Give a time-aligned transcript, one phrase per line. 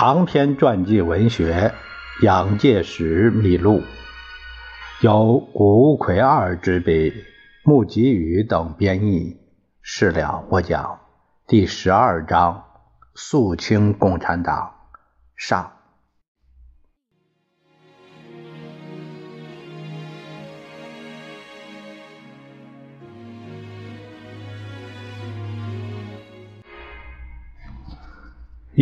[0.00, 1.74] 长篇传记文学
[2.22, 3.80] 《蒋介石秘录》，
[5.02, 7.12] 由古奎二执笔，
[7.64, 9.36] 穆吉宇等编译。
[9.82, 11.00] 事了播讲
[11.46, 12.64] 第十二章：
[13.14, 14.72] 肃清共产党
[15.36, 15.70] 上。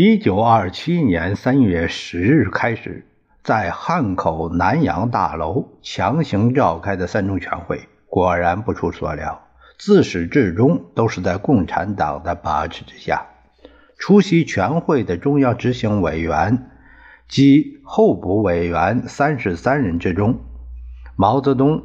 [0.01, 3.05] 一九二七年三月十日开始，
[3.43, 13.27] 在汉口南洋大楼强行召开的三中全会，果然不出所料，自始至终都是在共产党的把持之下。
[13.98, 16.70] 出席全会的中央执行委员
[17.27, 20.39] 及候补委员三十三人之中，
[21.17, 21.83] 毛泽东、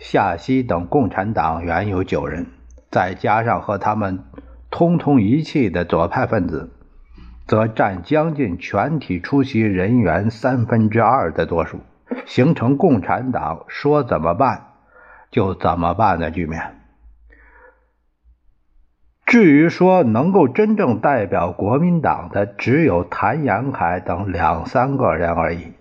[0.00, 2.46] 夏曦等共产党员有九人，
[2.90, 4.24] 再加上和他们
[4.72, 6.72] 通通一气的左派分子。
[7.46, 11.80] 则占将近全体出席人员三分之二的多数，
[12.26, 14.68] 形成共产党说怎么办
[15.30, 16.80] 就怎么办的局面。
[19.26, 25.72] 至于说能够真正代表国民党的，只有谭延闿等两三个人而已，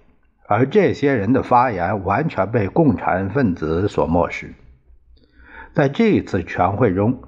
[0.47, 4.53] 而这些人的发言完全被共产分子所漠视。
[5.73, 7.21] 在这次全会中，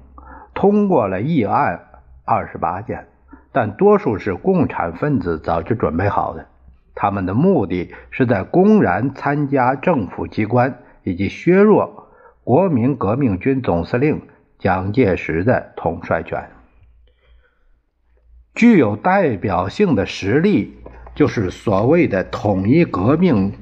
[0.54, 1.86] 通过了议案
[2.24, 3.06] 二十八件。
[3.56, 6.46] 但多数是共产分子早就准备好的，
[6.94, 12.10] 他们的目的是在公然参加政府机关以及削弱
[12.44, 14.20] 国民革命军总司令
[14.58, 16.50] 蒋介石的统帅权。
[18.54, 20.76] 具有代表性的实例
[21.14, 23.54] 就是所谓的统一革命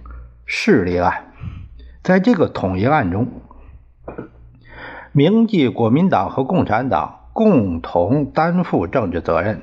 [0.45, 1.27] 势力案。
[2.03, 3.29] 在这个统一案中，
[5.13, 9.63] 铭记国民党和共产党共同担负政治责任。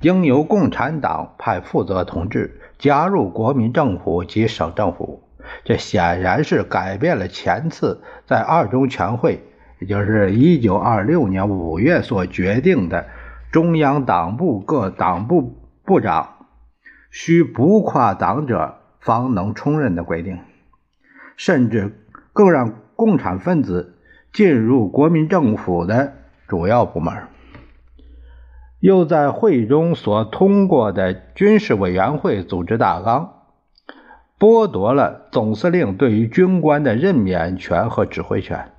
[0.00, 5.22] 应由共产党派负责同志加入国民政府及省政府，
[5.64, 9.42] 这显然是改变了前次在二中全会，
[9.78, 13.06] 也就是一九二六年五月所决定的
[13.52, 16.46] 中央党部各党部部长
[17.10, 20.38] 需不跨党者方能充任的规定，
[21.36, 21.92] 甚至
[22.32, 23.96] 更让共产分子
[24.32, 26.14] 进入国民政府的
[26.48, 27.29] 主要部门。
[28.80, 33.34] 又在会中所通过的军事委员会组织大纲，
[34.38, 38.72] 剥夺了总司令对于军官的任免权和指挥权，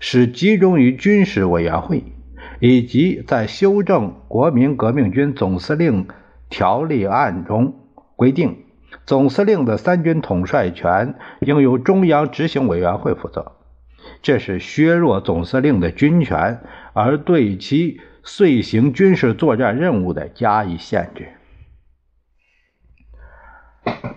[0.00, 2.02] 使集中于军事委员会，
[2.58, 6.08] 以及在修正国民革命军总司令
[6.50, 7.74] 条例案中
[8.16, 8.64] 规定，
[9.04, 13.52] 总司令的三军统帅权应由中央执行委员会负责，
[14.22, 16.62] 这是削弱总司令的军权，
[16.94, 18.00] 而对其。
[18.28, 21.28] 遂行军事作战任务的加以限制。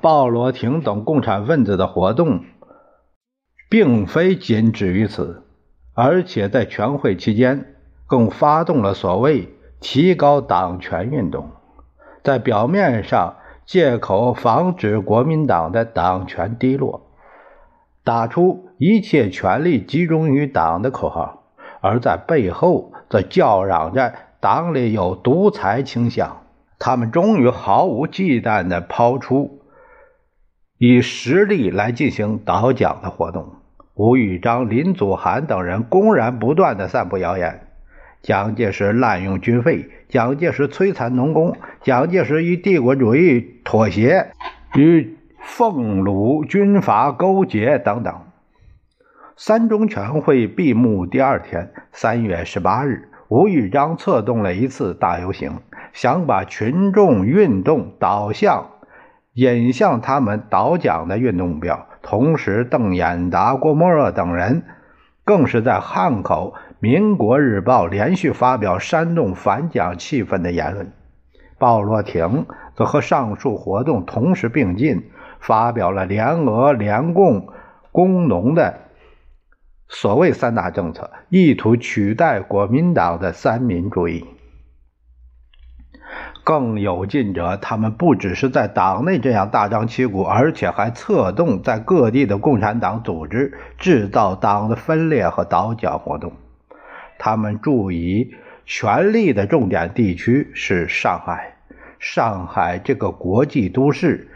[0.01, 2.43] 鲍罗廷等共产分子的活动，
[3.69, 5.43] 并非仅止于此，
[5.93, 7.75] 而且在全会期间，
[8.07, 9.47] 更发动了所谓
[9.79, 11.51] 提高党权运动，
[12.23, 13.37] 在表面上
[13.67, 17.11] 借口防止国民党的党权低落，
[18.03, 21.38] 打出一切权力集中于党的口号。
[21.81, 26.41] 而在背后则叫嚷着党里有独裁倾向。
[26.77, 29.59] 他们终于毫无忌惮地抛出
[30.77, 33.55] 以实力来进行倒蒋的活动。
[33.95, 37.67] 吴玉章、林祖涵等人公然不断地散布谣言：
[38.21, 44.31] 蒋介石滥用军费，蒋介石摧残农工，蒋介石与帝国主义妥协，
[44.75, 48.21] 与奉鲁军阀勾结等等。
[49.41, 55.61] 三中全会闭幕第二天，三月十八日，吴玉章策动了一次大游行，
[55.93, 58.65] 想把群众运动导向
[59.35, 61.87] 引向他们倒蒋的运动目标。
[62.01, 64.63] 同时，邓演达、郭沫若等人
[65.23, 70.91] 更是在汉口《民国日报》连续发表煽动反蒋气氛的言论。
[71.57, 72.45] 鲍罗廷
[72.75, 75.09] 则和上述活动同时并进，
[75.39, 77.47] 发表了联俄、联共、
[77.93, 78.81] 工农的。
[79.89, 84.23] 所谓三大政策，意图取代国民党的三民主义。
[86.43, 96.33] 更有劲者，他们不只是在党内这样大张旗鼓，而且还策动在各地的共产党组织制造党的分裂和倒蒋活动。
[97.17, 98.33] 他们注意
[98.65, 101.55] 权力的重点地区是上海，
[101.99, 104.29] 上海这个国际都市，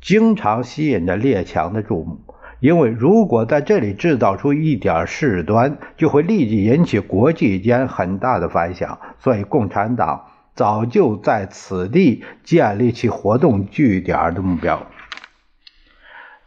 [0.00, 2.27] 经常吸引着列强的注目。
[2.60, 10.24] 因为如果在这里制造出一点事端，就会立即引起国际间很大的反响，所以共产党
[10.54, 14.86] 早就在此地建立起活动据点的目标。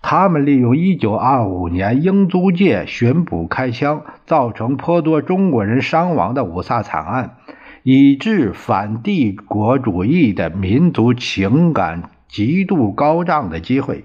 [0.02, 7.38] 他们利用1925年英租界巡捕开枪，造成颇多中国人伤亡的五卅惨案，
[7.84, 14.04] 以致反帝国主义的民族情感极度高涨的机会，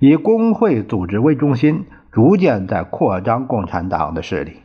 [0.00, 4.58] 以工会组织为中心，逐渐在扩张共产党的势力。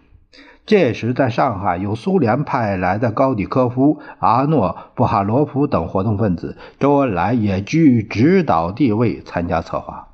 [0.66, 10.08] 这时，在上海有苏联派来的高迪科夫、阿诺布哈罗夫等活动分子，周恩来也居指导地位，参加策划。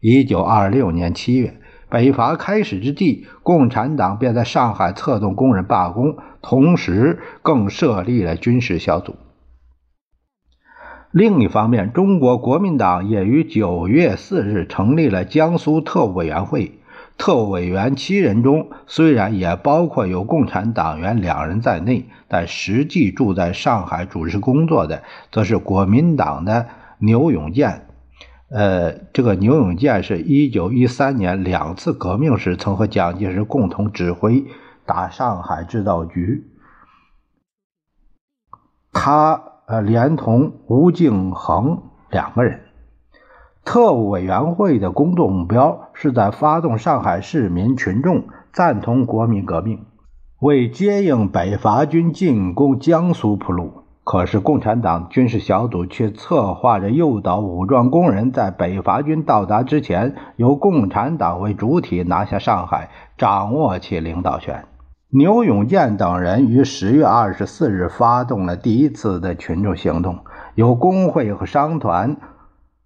[0.00, 1.54] 一九二六年七月，
[1.88, 9.16] 北伐开始之际，共产党便在上海策动工人罢工，同时更设立了军事小组。
[11.16, 16.78] 另一方面，中国国民党也于九月四日成立了江苏特务委员会。
[17.16, 26.66] 特务委员七人中，虽然也包括有共产党员两人在内，但实际住在上海主持工作的，则是国民党的
[26.98, 27.86] 牛永健。
[28.50, 34.44] 呃，这个牛永健是一九一三年两次革命时曾和蒋介石共同指挥
[34.84, 36.44] 打上海制造局。
[38.92, 42.60] 他呃，连同吴敬恒两个人。
[43.64, 49.84] 特务委员会的工作目标是在发动上海市民群众赞同国民革命，
[50.38, 53.82] 为接应北伐军进攻江苏铺路。
[54.04, 64.66] 可是，共产党军事小组却策划着诱导武装工人在北伐军到达之前，由共产党为主体拿下上海，掌握其领导权。
[65.10, 70.24] 牛永健等人于十月二十四日发动了第一次的群众行动，
[70.56, 72.16] 由工会和商团。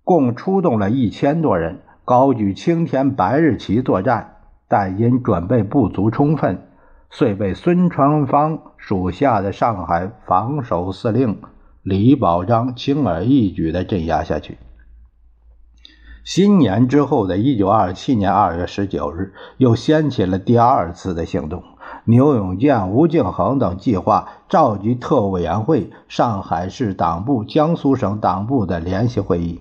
[0.05, 4.37] 共出动了一千多人，高举青天白日旗作战，
[4.69, 6.69] 但因准备不足充分，
[7.09, 11.41] 遂被孙传芳属下的上海防守司令
[11.83, 14.59] 李宝章轻而易举地镇压下去。
[16.23, 21.63] 新年之后的一九二七年二月十九日，又掀起了第二次的行动。
[22.05, 29.61] 牛永健、吴敬恒等计划召集特务委员会、上海市党部、江苏省党部的联席会议。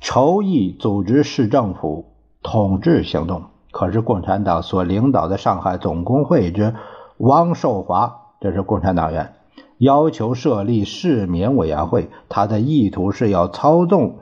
[0.00, 2.06] 筹议组织市政府
[2.42, 6.74] 统治行动，可是共产党所领导的上海总工会之
[7.18, 9.34] 汪寿华，这是共产党员，
[9.78, 12.10] 要求设立市民委员会。
[12.28, 14.16] 他的意图是要操纵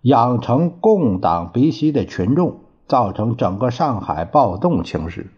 [0.00, 5.30] 养成共党鼻息的群众，造成整个上海暴动情势，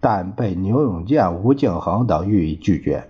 [0.00, 3.08] 但被牛永健、吴敬恒等予以拒绝。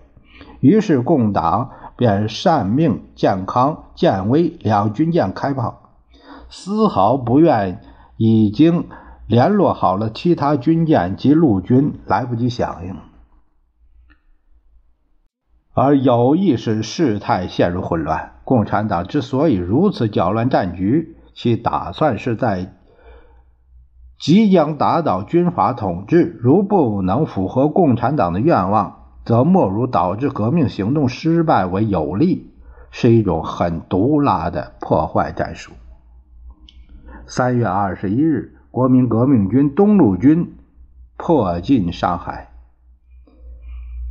[0.60, 5.90] 于是共党便擅命建康、建威两军舰开炮。
[6.48, 7.80] 丝毫不愿，
[8.16, 8.88] 已经
[9.28, 12.96] 联络好了其他军舰及陆军，来不及响应，
[15.72, 18.32] 而有意使事态陷入混乱。
[18.44, 22.74] 共产党之所以如此搅乱战局，其打算是在
[24.20, 32.52] 即将打倒军阀统治，如不能符合共产党的愿望，则莫如导致革命行动失败为有利，
[32.90, 35.72] 是一种很毒辣的破坏战术。
[37.26, 40.54] 三月二十一日，国民革命军东路军
[41.16, 42.50] 迫近上海，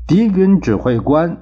[0.07, 1.37] 敌军指挥官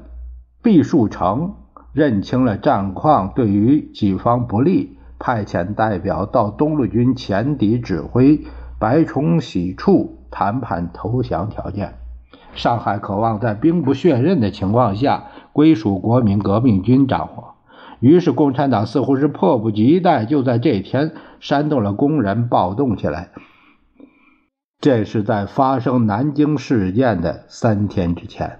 [0.61, 1.55] 毕树成
[1.93, 8.41] 认清了战况对于己方不利，派遣代表到东路军前敌指挥
[8.79, 11.95] 白崇禧处谈判投降条件。
[12.53, 17.55] 上海渴望在兵不血刃的情况下归属国民革命军掌握。
[17.99, 23.29] 于是，共产党似乎是迫不及待，就在这天煽动了工人暴动起来。
[24.79, 28.59] 这是在发生南京事件的三天之前，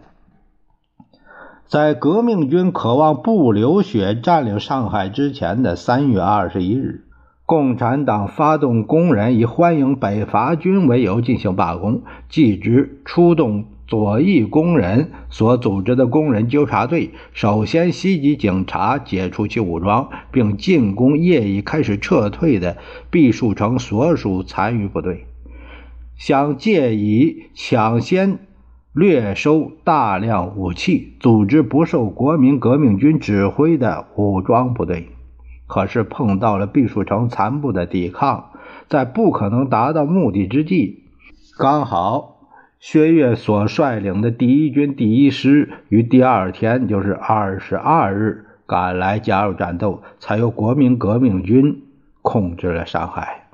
[1.68, 7.04] 在革命军渴望不流血占领上海之前的三月二十一日，
[7.46, 13.66] 共产党发动工人以欢迎北伐军为由进行罢工，继之出动。
[13.86, 22.76] 左翼工人所组织的工人纠察队首先袭击警察，解除其武装，并进攻业已开始撤退的
[23.10, 25.28] 毕树成所属残余部队，
[26.18, 28.40] 想借以抢先
[28.98, 35.10] 掠收大量武器，组织不受国民革命军指挥的武装部队。
[35.68, 38.50] 可是碰到了毕树成残部的抵抗，
[38.88, 41.04] 在不可能达到目的之际，
[41.60, 42.39] 刚好。
[42.80, 51.84] 薛岳所率领的第一军第一师于第二天，就是二十二日赶来加入战斗，才由国民革命军
[52.24, 53.47] 控制了上海。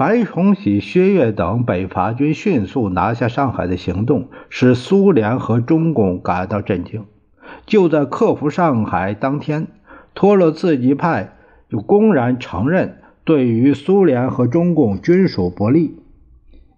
[0.00, 7.04] 白崇禧、薛岳等北伐军迅速拿下上海的行动，使苏联和中共感到震惊。
[7.66, 9.66] 就在克服上海当天，
[10.14, 11.36] 托洛茨基派
[11.68, 15.98] 就公然承认，对于苏联和中共均属不利，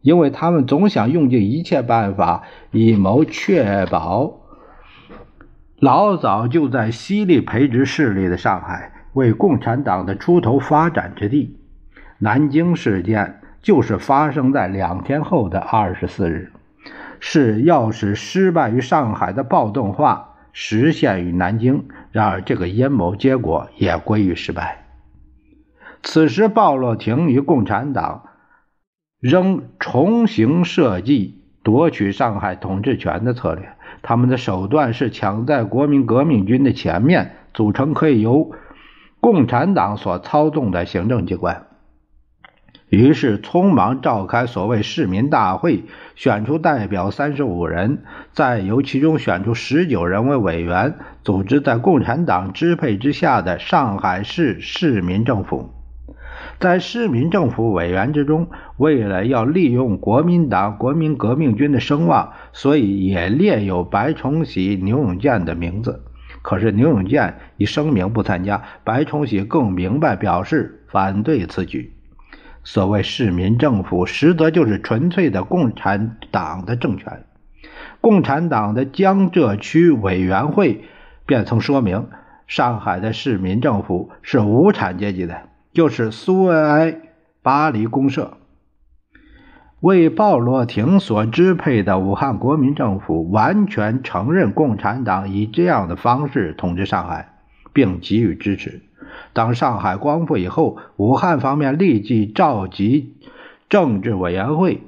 [0.00, 4.40] 因为他们总想用尽一切办法，以谋确保
[5.78, 11.60] 老早就在西力培植势力的上海为共产党的出头发展之地。
[12.22, 16.52] 南京事件就是发生在两天后的二十四日，
[17.18, 21.88] 是要使失败于上海的暴动化实现于南京。
[22.12, 24.84] 然而，这个阴谋结果也归于失败。
[26.04, 28.28] 此时，鲍洛廷与共产党
[29.18, 33.68] 仍重新设计夺取上海统治权的策略，
[34.00, 38.52] 他们的手段是抢在国民革命军的前面，组成可以由
[39.18, 41.66] 共产党所操纵的行政机关。
[42.92, 45.84] 于是，匆忙召开所谓市民大会，
[46.14, 48.02] 选出代表三十五人，
[48.34, 50.94] 再由其中选出十九人为委员，
[51.24, 55.70] 组织在共产党支配之下的上海市市民政府。
[56.60, 66.04] 在市民政府委员之中，为了要利用国民党国民革命军的声望，所以也列有白崇禧、牛永健的名字。
[66.42, 71.94] 可是牛永健已声明不参加，白崇禧更明白表示反对此举。
[72.64, 77.24] 所谓市民政府，实则就是纯粹的共产党的政权。
[78.00, 80.84] 共产党的江浙区委员会
[81.26, 82.08] 便曾说明，
[82.46, 85.42] 上海的市民政府是无产阶级的，
[85.72, 86.96] 就是苏维埃
[87.42, 88.38] 巴黎公社。
[89.80, 97.31] 为鲍罗廷所支配的武汉国民政府完全承认共产党以这样的方式统治上海，
[97.72, 98.82] 并给予支持。
[99.32, 103.14] 当上海光复以后，武汉方面立即召集
[103.68, 104.80] 政治委员会，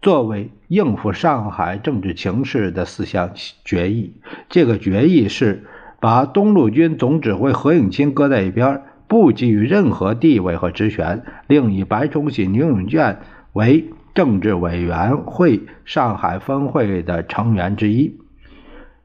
[0.00, 3.30] 作为应付上海政治情势的四项
[3.64, 4.14] 决议。
[4.48, 5.64] 这个决议是
[6.00, 13.20] 把东路军总指挥何应钦搁在一边，不给予任何地位和职权，另以白崇禧、牛永健
[13.52, 18.18] 为政治委员会上海分会的成员之一，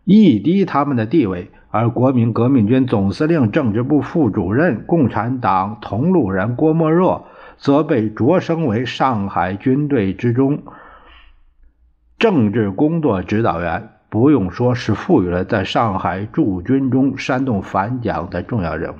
[0.03, 1.51] 一低他们的地位。
[1.77, 10.63] 而国民革命军总司令、政治部副主任、共产党同路人郭沫若，则被擢升为上海军队之中
[12.17, 13.89] 政治工作指导员。
[14.09, 18.95] 不用说，是赋予了在上海驻军中煽动反蒋的重要任务。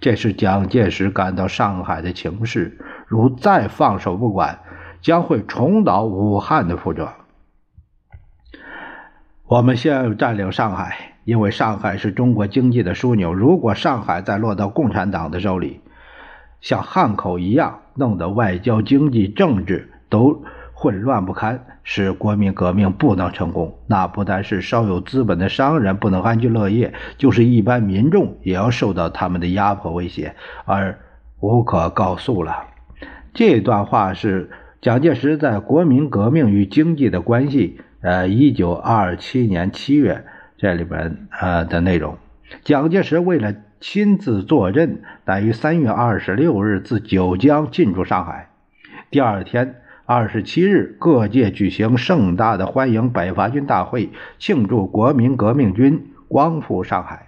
[0.00, 4.58] 这是蒋介石感到上海的情势，如再放手不管，
[5.00, 7.10] 将会重蹈武汉的覆辙。
[9.46, 11.15] 我们先占领上海。
[11.26, 15.80] 因为上海是中国经济的枢纽，如果上海再落到共产党的手里，
[16.60, 30.96] 像汉口一样，弄得外交、经济、政治都混乱不堪，使国民革命不能成功，那不但是稍有资本的商人不能安居乐业，就是一般民众也要受到他们的压迫威胁，而
[31.40, 32.66] 无可告诉了。
[33.34, 34.48] 这段话是
[34.80, 40.24] 蒋介石在《国民革命与经济的关系》呃，一九二七年七月。
[40.58, 42.16] 这里边呃的内容，
[42.64, 48.48] 蒋介石为了亲自坐镇，乃于三月二十六日自九江进驻上海。
[49.10, 54.08] 第二天二十七日，各界举行盛大的欢迎北伐军大会，
[54.38, 57.26] 庆祝国民革命军光复上海。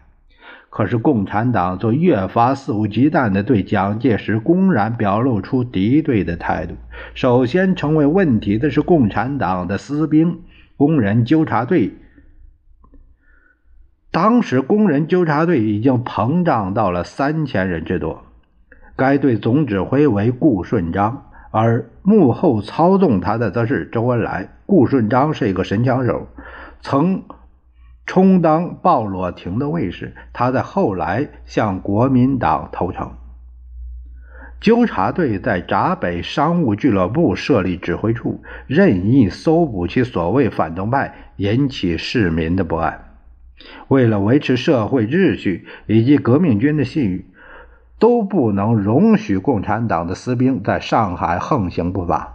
[0.71, 6.75] 可是共产党则越发肆无忌惮地对蒋介石公然表露出敌对的态度。
[7.15, 10.41] 首先成为问题的是共产党的私兵
[10.77, 11.93] 工人纠察队。
[14.21, 18.25] 当时，工人纠察队已经膨胀到了三千人之多。
[18.97, 24.49] 该队总指挥为顾顺章，而幕后操纵他的则是周恩来。
[24.67, 26.27] 顾顺章是一个神枪手，
[26.81, 27.23] 曾
[28.07, 30.17] 充当鲍罗廷的卫士。
[30.33, 33.13] 他在后来向国民党投诚。
[34.61, 43.05] 纠察队在闸北商务俱乐部设立指挥处，任意搜捕其所谓反动派，引起市民的不安。
[43.89, 47.25] 为了维持社会秩序以及革命军的信誉，
[47.99, 52.35] 都不能容许共产党的私兵在上海横行不法。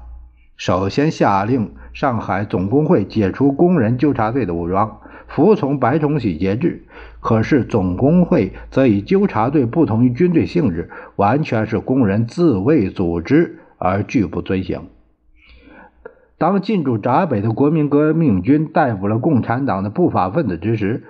[0.58, 6.84] 首先下令上海总工会解除工人纠察队的武装，服从白崇禧节制。
[7.20, 14.82] 可是总工会则以纠察队不同于军队性质，完全是工人自卫组织，而拒不遵行。
[16.38, 21.03] 当进驻闸北的国民革命军逮捕了共产党的不法分子之时，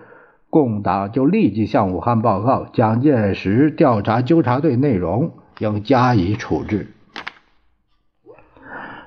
[0.53, 6.93] 共党就立即向武汉报告，蒋介石调查纠察队内容，应加以处置。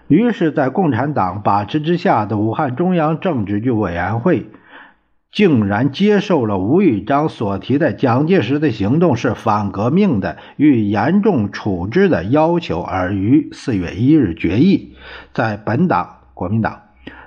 [0.08, 4.46] 于是，在共产党把持之下的武汉中央政治局委员会，
[5.30, 14.96] 竟然接受了吴玉章所提的蒋介石的行动是反革命的，予严重处置的要求，而于四月一日决议，
[15.32, 16.80] 在本党国民党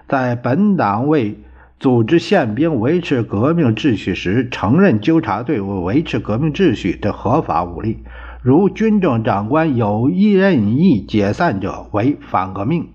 [0.09, 1.37] 在本党为
[1.79, 8.03] 组织宪兵维持革命秩序时，承认纠察队为维持革命秩序的合法武力。
[8.41, 12.89] 如军政长官有意任意解散者为反革命，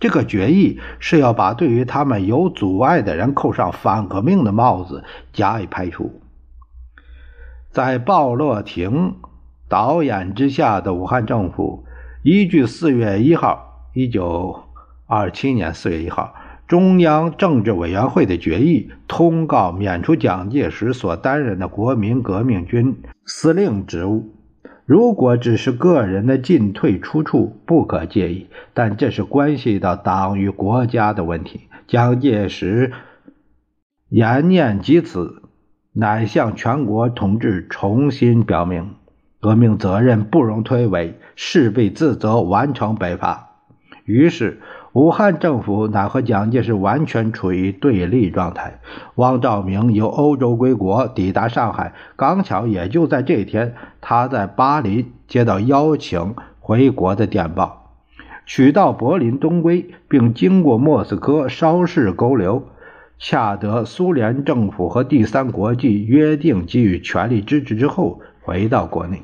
[0.00, 6.20] 这个决议是要把对于他们有阻碍的人扣上反革命的帽子加以排除。
[7.70, 9.14] 在鲍乐廷
[9.68, 11.84] 导演之下的武汉政府，
[12.24, 14.64] 依据四月一号，一九
[15.06, 16.34] 二七年四月一号
[16.68, 24.34] 中央政治委员会的决议，通告免除蒋介石所担任的国民革命军司令职务。
[24.84, 31.68] 如果只是个人的进退出处，不可介意，但这是关系到党与国家的问题。
[31.86, 32.92] 蒋介石
[34.08, 35.42] 言念及此，
[35.92, 38.94] 乃向全国同志重新表明：
[39.38, 43.50] 革命责任不容推诿，势必自责完成北伐。
[44.04, 44.60] 于是。
[44.96, 48.80] 武汉政府乃和蒋介石完全处于对立状态。
[49.16, 57.92] 汪兆铭由欧洲归国，抵达上海，刚巧也就在这天，他在巴黎接到邀请回国的电报，
[58.46, 62.62] 取到柏林东归，并经过莫斯科稍事勾留，
[63.18, 69.20] 恰得苏联政府和第三国际约定给予全力支持之后，回到国内。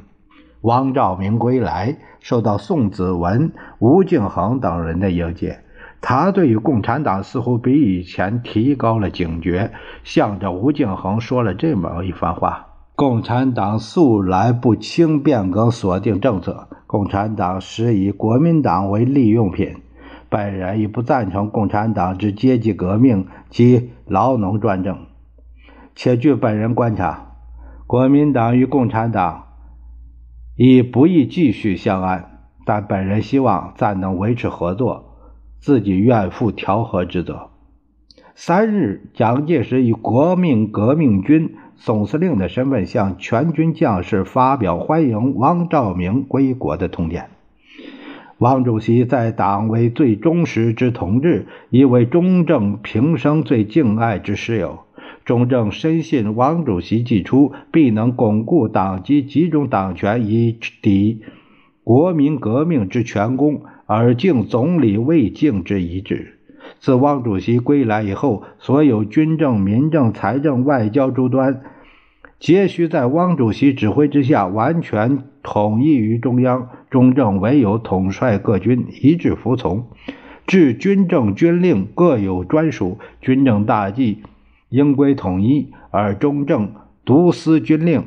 [0.62, 5.60] 汪兆铭归来，受到宋子文、吴敬恒等人的迎接。
[6.00, 9.70] 他对于共产党似乎比以前提高了警觉，
[10.02, 12.66] 向着吴敬恒说了这么一番话：
[12.96, 19.76] 共产党素来不轻变更锁定政策，共产党实以国民党为利用品。
[20.28, 25.06] 本人已不赞成共产党之阶级革命及劳农专政。
[25.94, 27.34] 且据本人观察，
[27.86, 29.44] 国民党与共产党
[30.56, 35.08] 已不宜继续相安，但本人希望暂能维持合作。
[35.60, 37.50] 自己愿负调和之责。
[38.34, 47.28] 三日，蒋介石以国民革命军总司令的身份向全军将士发表欢迎汪兆铭归国的通电。
[48.38, 54.80] 汪主席在党为最忠实之同志，亦为中正平生最敬爱之师友。
[55.24, 61.20] 中正深信汪主席既出，必能巩固党机，集中党权，以抵
[61.84, 63.62] 国民革命之全功。
[63.84, 66.38] 而敬总理未敬之遗志。
[66.78, 71.60] 自汪主席归来以后，所有军政、民政、财政、外交诸端，
[72.38, 76.70] 皆需在汪主席指挥之下完全统一于中央。
[76.88, 79.88] 中正唯有统帅各军，一致服从。
[80.46, 84.22] 至军政军令各有专属，军政大计
[84.72, 88.04] 应归统一，而中正独司军令，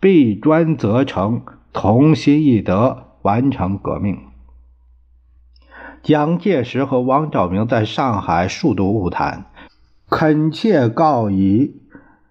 [0.00, 1.42] 必专责成，
[1.72, 4.18] 同心一德，完成革命。
[6.02, 9.44] 蒋介石和汪兆铭在上海数度晤谈，
[10.08, 11.74] 恳切告以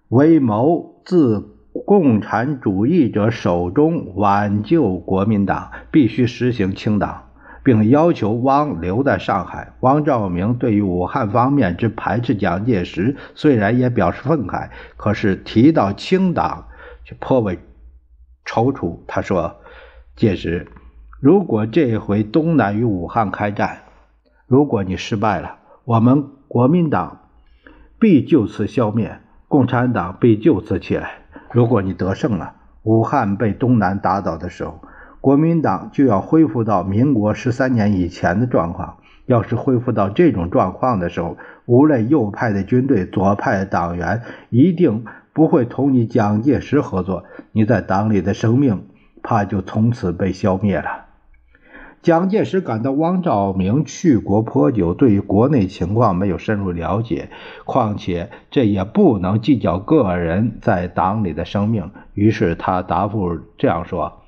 [0.08, 7.29] 为谋自共产主义者手中挽救国民党，必须实行清党，
[7.62, 9.72] 并要求汪留在上海。
[9.80, 16.68] 汪兆铭对于武汉方面之排斥蒋介石，虽然也表示愤慨，可是提到清党
[17.04, 17.58] 却颇为
[18.44, 18.98] 踌躇。
[19.06, 19.56] 他说
[20.16, 20.66] ：“届时。”
[21.20, 23.80] 如果这回东南与武汉开战，
[24.46, 27.28] 如果你失败了，我们国民党
[27.98, 31.18] 必就此消灭，共产党必就此起来。
[31.52, 34.80] 如果你得胜了，武汉被东南打倒的时候，
[35.20, 38.96] 国民党就要恢复到民国十三年以前的状况。
[39.26, 48.86] 要是恢复到这种状况的时候，无论右派的军队、左派的党员，一定不会同你蒋介石合作，你在党里的生命
[49.22, 51.06] 怕就从此被消灭了。
[52.02, 57.30] 蒋介石感到汪兆铭去国颇久，对于国内情况没有深入了解，
[57.64, 61.92] 况且这也不能计较个人在党里的生命。
[62.14, 64.22] 于是他答复这样说：“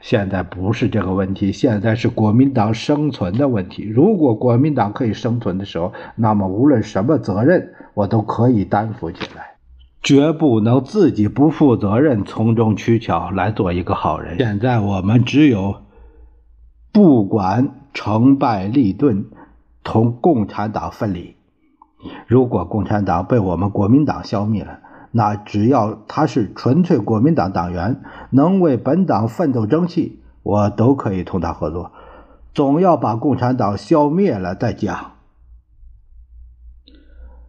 [0.00, 3.84] 现在不是这个问题，现在是国民党生存的问题。
[3.84, 9.56] 如果国民党可以生存的时候，那么无论什么责任，我都可以担负起来，
[10.02, 14.38] 绝不能自己不负责任，从中取巧来做一个好人。
[14.38, 15.76] 现在我们只有。”
[16.92, 19.26] 不管成败利钝，
[19.84, 21.36] 同共产党分离。
[22.26, 24.80] 如果共产党被我们国民党消灭了，
[25.12, 31.92] 那只要他是纯粹国民党党员，能为本党奋斗争气，我都可以同他合作。
[32.54, 35.12] 总要把共产党消灭了再讲。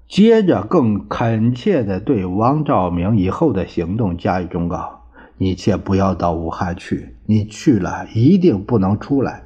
[0.08, 5.04] 接着，更恳切地对王兆铭以后的行动加以忠告：
[5.38, 9.44] 你切不要到武汉去，你去了一定不能出来。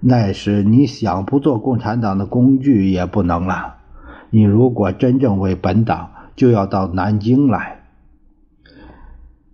[0.00, 3.76] 那时你想不做共产党的工具也不能了。
[4.30, 7.82] 你如果真正为本党，就要到南京来，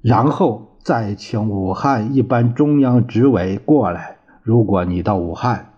[0.03, 4.19] 然后再请武汉一般中央执委过来。
[4.43, 5.73] 如果你到武汉，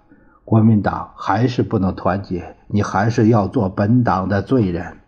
[0.44, 4.98] 国民党还是不能团结，你还是要做本党的罪人。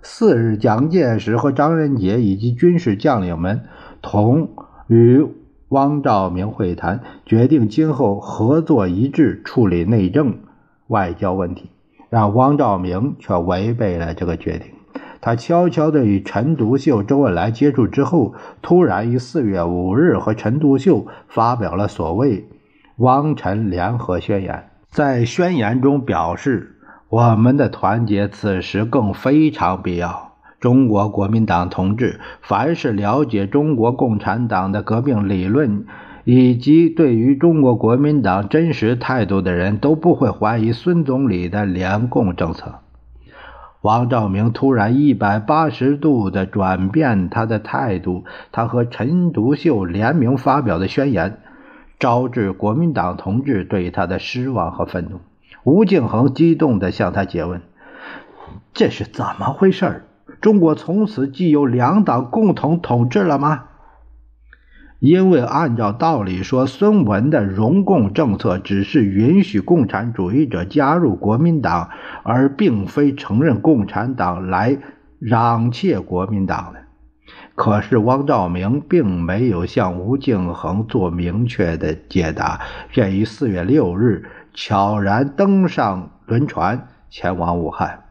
[0.00, 3.64] 四日，蒋介石和张仁杰以及军事将领们
[4.00, 4.48] 同
[4.86, 5.26] 与。
[5.68, 10.40] 汪兆铭会谈，决定今后合作一致处理内政、
[10.88, 11.70] 外交问题。
[12.10, 14.68] 让汪兆铭却违背了这个决定。
[15.22, 22.48] 他悄悄地与陈独秀、周恩来接触之后，突然于四月五日和陈独秀发表了所谓
[22.98, 24.64] “汪陈联合宣言”。
[24.90, 26.74] 在宣言中表示
[27.08, 35.86] ：“我们的团结此时更非常必要。”中国国民党同志，凡是了解中国共产党的革命理论
[36.24, 42.80] 以及对于中国国民党真实态度的人，都不会怀疑孙总理的联共政策。
[43.82, 51.40] 王兆明突然一百八十度的转变他的态度，他和陈独秀联名发表的宣言，
[51.98, 55.20] 招致国民党同志对他的失望和愤怒。
[55.64, 57.60] 吴敬恒激动地向他诘问
[58.72, 60.04] ：“这是怎么回事？”
[60.40, 63.64] 中国从此既有两党共同统治了吗？
[65.02, 71.90] 因为按照道理说，孙文的容共政策只是允许共产主义者加入国民党，
[72.22, 74.78] 而并非承认共产党来
[75.20, 76.78] 攘窃国民党的。
[77.56, 82.60] 可是汪兆铭并没有向吴敬恒做明确的解答，
[82.92, 88.04] 便于四月六日悄然登上轮船，前往武汉。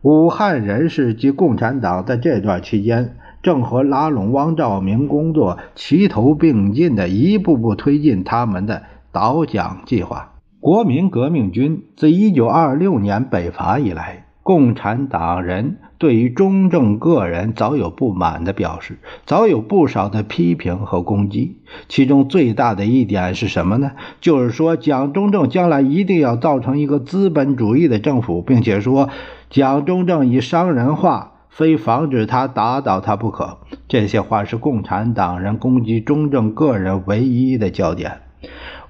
[0.00, 10.34] 武汉人士及共产党在这段期间，正和拉拢汪兆铭工作齐头并进的，一步步推进他们的倒蒋计划。
[10.60, 21.58] 国民革命军自1926年北伐以来，共产党人对于中正个人早有不满的表示，早有不少的批评和攻击。
[21.88, 23.92] 其中最大的一点是什么呢？
[24.20, 29.08] 就是说蒋中正将来一定要造成一个资本主义的政府，并且说。
[29.50, 33.58] 蒋中正以商人化，非防止他打倒他不可。
[33.88, 38.20] 这些话是共产党人攻击中正个人唯一的焦点。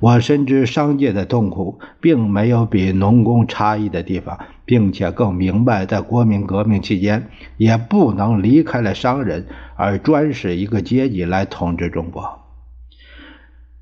[0.01, 12.48] 我深知商界的痛苦，并没有比农工差异的地方，并且更明白，在国民革命期间，也不能离开了商人，而专使一个阶级来统治中国。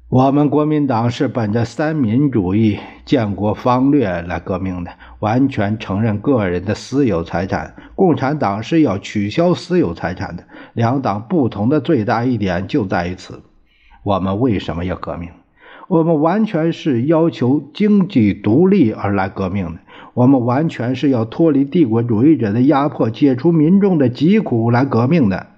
[0.08, 7.74] 我们国民党是本着三民主义建国方略来革命的，完全承认个人的私有财产。
[7.96, 10.44] 共产党是要取消私有财产的。
[10.74, 13.42] 两党不同的最大一点就在于此。
[14.04, 15.30] 我们为什么要革命？
[15.88, 19.80] 我们完全是要求经济独立而来革命的。
[20.14, 25.48] 我们完全是要脱离帝国主义者的压迫，解除民众的疾苦来革命的。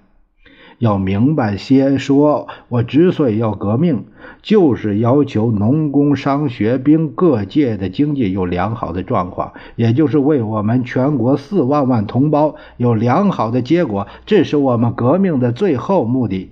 [0.79, 4.05] 要明白些，说我之所以要革命，
[4.41, 16.51] 就是要求农工商学兵各界的经济有良好的状况，也就是为我们全国四万万同胞有良好的结果，这是我们革命的最后目的。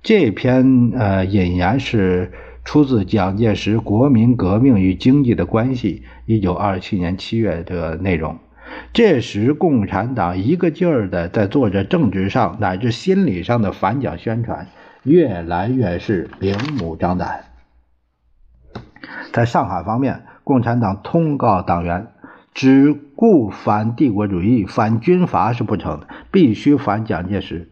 [0.00, 2.30] 这篇呃引言是
[2.64, 8.38] 出自蒋介石《国民革命与经济的关系》一九二七年七月的内容。
[8.92, 14.66] 这时，共产党一个劲儿的在做着政治上乃至心理上的反蒋宣传，
[15.02, 17.44] 越来越是明目张胆。
[19.32, 22.08] 在上海方面，共产党通告党员，
[22.54, 27.70] 只顾反帝国主义、反军阀是不成的，必须反蒋介石。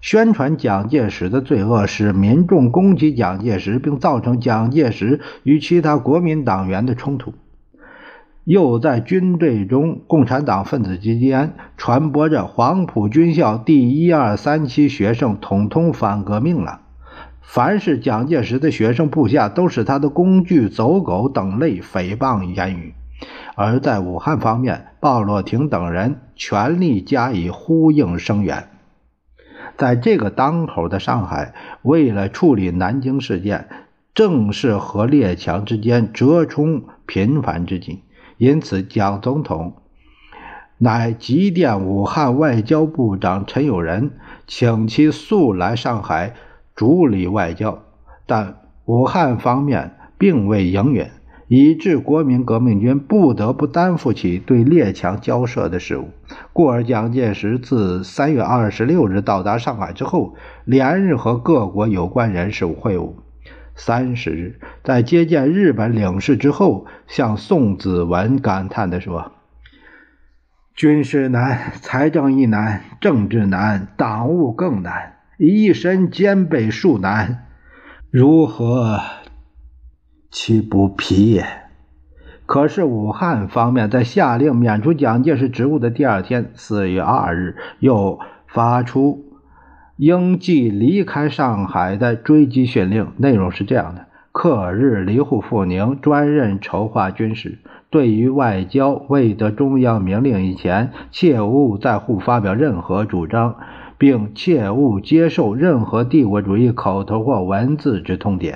[0.00, 7.34] 宣传蒋介石的罪恶，使民众攻击蒋介石，并造成蒋介石与其他国民党员的冲突。
[8.50, 16.80] 又在军队中，共产党分子之间传播着黄埔军校第一二三期学生统统反革命了。
[17.42, 22.94] 凡是蒋介石的学生部下，都是他的工具、走狗等类诽谤言语。
[23.54, 28.66] 而在武汉方面，鲍洛廷等人全力加以呼应声援。
[29.76, 33.68] 在这个当口的上海，为了处理南京事件，
[34.12, 38.02] 正是和列强之间折冲频繁之际。
[38.40, 39.74] 因此，蒋总统
[40.78, 44.12] 乃急电武汉外交部长陈友仁，
[44.46, 46.32] 请其速来上海
[46.74, 47.82] 主理外交。
[48.24, 51.08] 但武汉方面并未应允，
[51.48, 56.08] 以致国民革命军不得不担负起对列强交涉的事务。
[56.54, 63.12] 故而，蒋介石自三月二十六日到达上海之后，连日和各国有关人士会晤。
[63.82, 69.32] 三十日，在接见日本领事之后，向宋子文感叹地说
[70.76, 77.46] ：“军事难，财政亦难，政治难，党务更难，一身兼备数难，
[78.10, 79.00] 如何
[80.30, 81.46] 其不疲也？”
[82.44, 89.29] 可是，武汉方面在下令免除蒋介石职务的第二天，四月二日，又发出。
[90.00, 97.58] 应即离开上海的追击训令内容是这样的：克日离沪赴宁，专任筹划军事。
[97.90, 103.56] 对于外交，未得中央明令以前，切勿在沪发表任何主张，
[103.98, 108.54] 并切勿接受任何帝国主义口头或文字之通牒。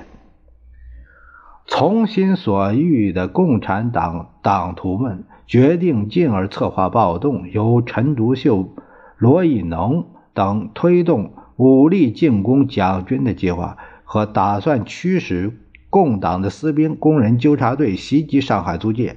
[1.66, 8.70] 从心所欲的共产党党徒们决定进而策划暴动，由陈独秀、
[9.18, 10.06] 罗亦农。
[10.34, 15.56] 等推动武力进攻蒋军的计划和打算驱使
[15.88, 19.16] 共党的私兵、工人纠察队袭击上海租界，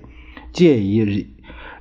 [0.51, 1.27] 借以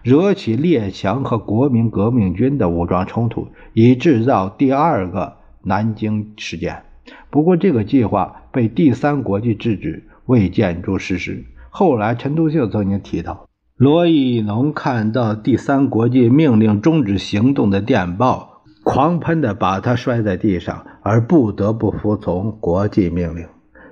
[0.02, 6.82] 惹起列强和国民革命军的武装冲突，以制造第二个南京事件。
[7.28, 11.44] 不过，这个计划被第三国际制止，未见诸实施。
[11.68, 13.46] 后来，陈独秀曾经提到，
[13.76, 18.55] 罗亦农看到第三国际命令终止行动的电报。
[18.88, 23.44] 狂喷的把他摔在地上，而不得不服从国际命令。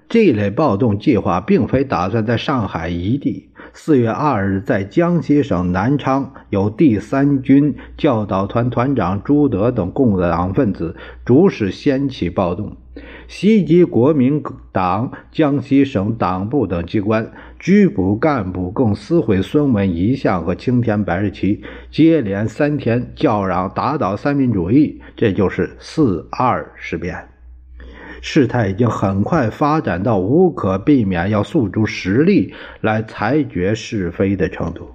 [0.09, 3.51] 这类暴动计划并非打算在上海一地。
[3.73, 12.77] 四月二日，在江西省南昌，有第三军教导团团长朱德等共党分子主使掀起暴动。
[13.27, 17.33] 袭击国民党江西省党部等机关，
[17.65, 27.27] 拘捕干部，共撕毁孙文遗像和青天白日旗，接连三天叫嚷打倒三民主义，这就是四二事变。
[28.21, 34.91] 事态已经很快发展到无可避免要诉诸实力来裁决是非的程度。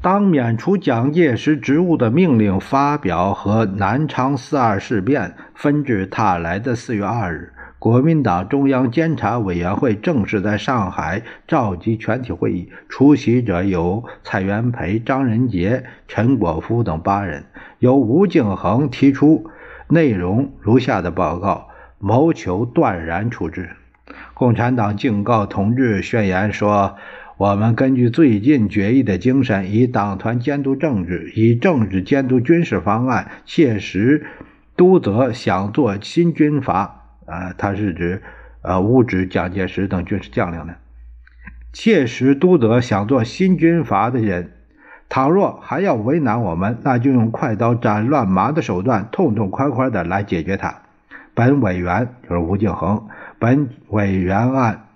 [0.00, 7.53] 当免除蒋介石职务的命令发表和南昌四二事变纷至沓来的四月二日，
[7.84, 17.44] 国民党中央监察委员会正式在上海召集全体会议，出席者有蔡元培、张人杰、陈果夫等八人，
[17.80, 19.50] 由吴敬恒提出
[19.90, 21.68] 内容如下的报告，
[21.98, 23.68] 谋求断然处置。
[24.32, 26.96] 共产党警告同志宣言说。
[27.36, 34.24] 我们根据最近决议的精神，以党团监督政治，以政治监督军事方案，切实
[34.76, 38.22] 督责想做新军阀，呃，他是指，
[38.62, 40.76] 呃，无指蒋介石等军事将领的，
[41.72, 44.52] 切实督责想做新军阀的人。
[45.08, 50.82] 倘若还要为难我们，那就用快刀斩乱麻的手段，痛痛快快的来解决它。
[51.34, 53.08] 本委员就是吴敬恒，
[53.38, 54.86] 本委员案。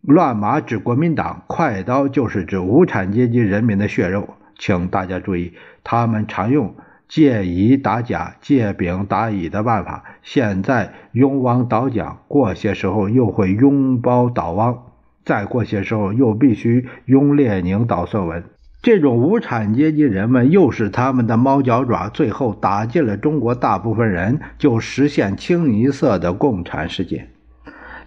[0.00, 4.34] 乱麻指国民党，快刀就是指无产阶级人民的血肉。
[4.58, 6.74] 请大家注意，他们常用
[7.08, 10.04] 借乙打甲、借丙打乙的办法。
[10.22, 14.78] 现在拥汪倒蒋，过些时候又会拥包倒汪，
[15.24, 18.42] 再过些时候又必须拥列宁倒孙文。
[18.82, 27.28] 这种无产阶级人们又是他们的猫脚爪，最后打进了中国大部分人，就实现清一色的共产世界。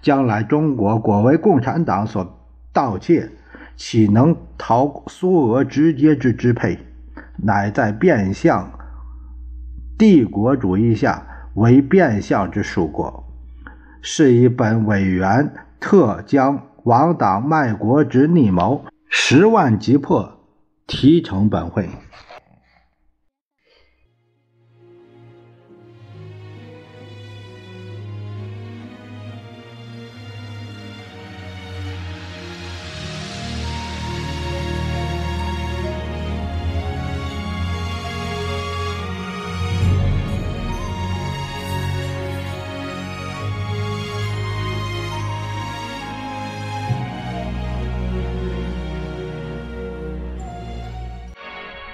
[0.02, 2.40] 将来中国果为共产党所
[2.72, 3.32] 盗窃，
[3.76, 6.78] 岂能逃苏俄直接之支配？
[7.38, 8.72] 乃在变相
[9.98, 13.24] 帝国主义下为变相之属国。
[14.02, 20.40] 是以本委员特将亡党卖国之逆谋十万急迫，
[20.86, 21.90] 提呈本会。